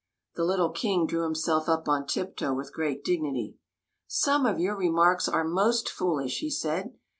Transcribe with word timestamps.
"The 0.35 0.43
little 0.45 0.71
King 0.71 1.05
drew 1.05 1.21
himself 1.25 1.69
up 1.69 1.87
on 1.87 2.07
tiptoe 2.07 2.55
with 2.55 2.73
great 2.73 3.03
dignity." 3.03 3.57
Some 4.07 4.47
of 4.47 4.59
your 4.59 4.75
remarks 4.75 5.29
are 5.29 5.43
most 5.43 5.89
foolish," 5.89 6.39
he 6.39 6.49
said. 6.49 6.95